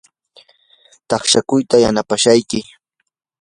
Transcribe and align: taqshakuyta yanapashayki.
taqshakuyta 1.09 1.75
yanapashayki. 1.83 2.59